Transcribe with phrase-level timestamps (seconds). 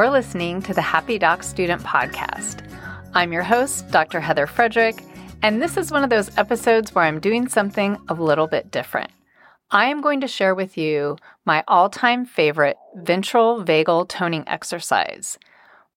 [0.00, 2.66] You're listening to the Happy Doc Student Podcast.
[3.12, 4.18] I'm your host, Dr.
[4.18, 5.04] Heather Frederick,
[5.42, 9.10] and this is one of those episodes where I'm doing something a little bit different.
[9.70, 15.38] I am going to share with you my all time favorite ventral vagal toning exercise.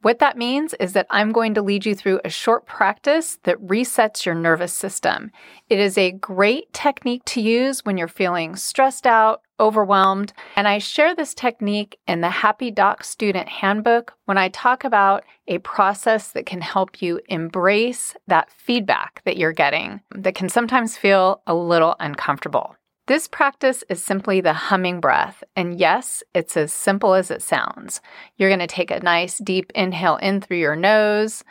[0.00, 3.60] What that means is that I'm going to lead you through a short practice that
[3.60, 5.32] resets your nervous system.
[5.68, 10.78] It is a great technique to use when you're feeling stressed out, overwhelmed, and I
[10.78, 16.28] share this technique in the Happy Doc Student Handbook when I talk about a process
[16.28, 21.56] that can help you embrace that feedback that you're getting that can sometimes feel a
[21.56, 22.76] little uncomfortable.
[23.08, 25.42] This practice is simply the humming breath.
[25.56, 28.02] And yes, it's as simple as it sounds.
[28.36, 31.42] You're going to take a nice deep inhale in through your nose.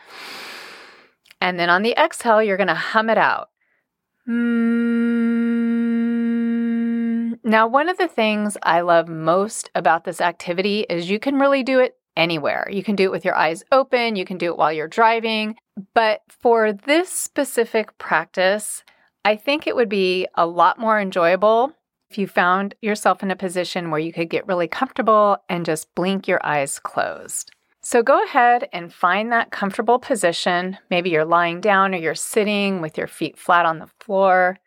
[1.41, 3.49] And then on the exhale, you're going to hum it out.
[7.43, 11.63] Now, one of the things I love most about this activity is you can really
[11.63, 12.67] do it anywhere.
[12.70, 15.55] You can do it with your eyes open, you can do it while you're driving.
[15.95, 18.84] But for this specific practice,
[19.27, 21.73] I think it would be a lot more enjoyable
[22.09, 25.93] if you found yourself in a position where you could get really comfortable and just
[25.95, 27.51] blink your eyes closed.
[27.81, 30.77] So go ahead and find that comfortable position.
[30.89, 34.59] Maybe you're lying down or you're sitting with your feet flat on the floor.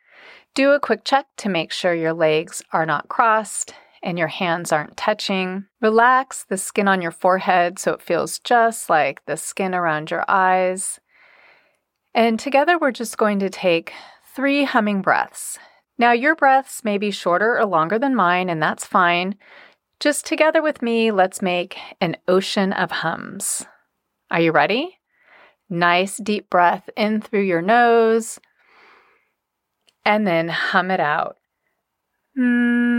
[0.54, 3.72] Do a quick check to make sure your legs are not crossed
[4.02, 5.64] and your hands aren't touching.
[5.80, 10.26] Relax the skin on your forehead so it feels just like the skin around your
[10.28, 11.00] eyes.
[12.14, 13.94] And together, we're just going to take
[14.34, 15.58] three humming breaths.
[15.98, 19.36] Now, your breaths may be shorter or longer than mine, and that's fine.
[19.98, 23.66] Just together with me, let's make an ocean of hums.
[24.30, 24.98] Are you ready?
[25.68, 28.38] Nice deep breath in through your nose,
[30.04, 31.36] and then hum it out.
[32.38, 32.89] Mm.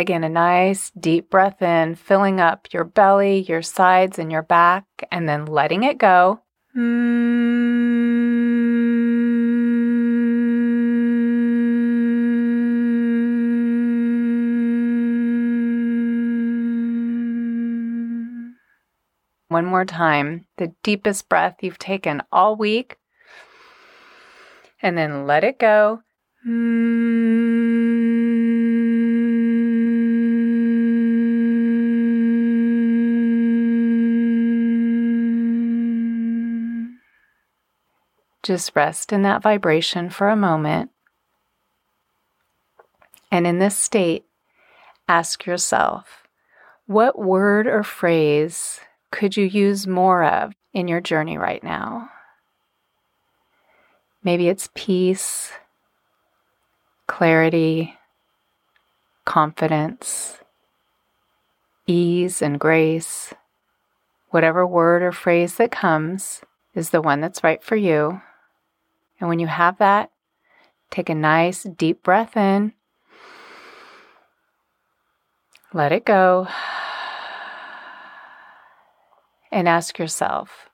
[0.00, 4.86] Again, a nice deep breath in, filling up your belly, your sides, and your back,
[5.12, 6.40] and then letting it go.
[19.48, 22.96] One more time, the deepest breath you've taken all week.
[24.80, 26.00] And then let it go.
[38.42, 40.90] Just rest in that vibration for a moment.
[43.30, 44.24] And in this state,
[45.08, 46.26] ask yourself
[46.86, 48.80] what word or phrase
[49.12, 52.10] could you use more of in your journey right now?
[54.22, 55.52] Maybe it's peace,
[57.06, 57.96] clarity,
[59.24, 60.38] confidence,
[61.86, 63.32] ease, and grace.
[64.30, 66.42] Whatever word or phrase that comes
[66.74, 68.20] is the one that's right for you.
[69.20, 70.10] And when you have that,
[70.90, 72.72] take a nice deep breath in.
[75.72, 76.48] Let it go.
[79.52, 80.70] And ask yourself,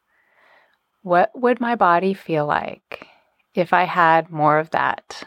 [1.02, 3.06] what would my body feel like
[3.54, 5.24] if I had more of that?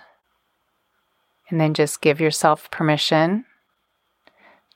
[1.50, 3.46] And then just give yourself permission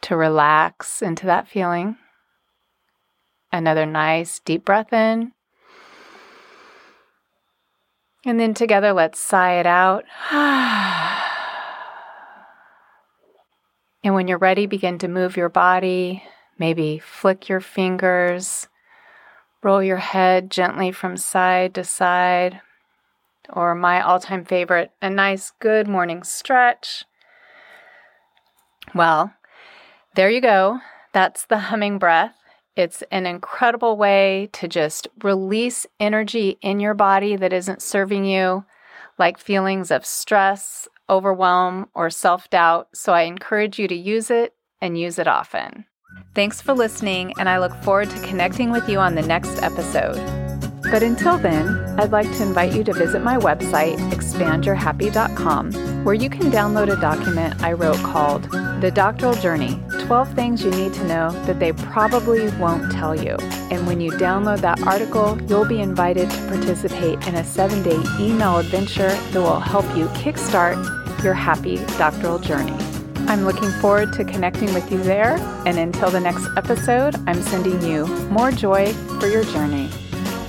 [0.02, 1.98] to relax into that feeling.
[3.52, 5.32] Another nice deep breath in.
[8.26, 10.06] And then together, let's sigh it out.
[14.04, 16.24] and when you're ready, begin to move your body.
[16.58, 18.68] Maybe flick your fingers,
[19.62, 22.62] roll your head gently from side to side.
[23.50, 27.04] Or my all time favorite, a nice good morning stretch.
[28.96, 29.34] Well,
[30.16, 30.80] there you go.
[31.12, 32.36] That's the humming breath.
[32.76, 38.66] It's an incredible way to just release energy in your body that isn't serving you,
[39.20, 42.88] like feelings of stress, overwhelm, or self doubt.
[42.94, 45.86] So I encourage you to use it and use it often.
[46.34, 50.18] Thanks for listening, and I look forward to connecting with you on the next episode.
[50.92, 51.68] But until then,
[52.00, 57.00] I'd like to invite you to visit my website, expandyourhappy.com, where you can download a
[57.00, 58.44] document I wrote called
[58.82, 59.80] The Doctoral Journey
[60.14, 63.36] 12 Things You Need to Know That They Probably Won't Tell You.
[63.72, 68.00] And when you download that article, you'll be invited to participate in a seven day
[68.20, 70.78] email adventure that will help you kickstart
[71.24, 72.78] your happy doctoral journey.
[73.28, 77.82] I'm looking forward to connecting with you there, and until the next episode, I'm sending
[77.82, 79.88] you more joy for your journey.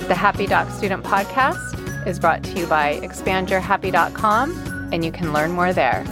[0.07, 5.53] The Happy Doc Student Podcast is brought to you by expandyourhappy.com, and you can learn
[5.53, 6.05] more there.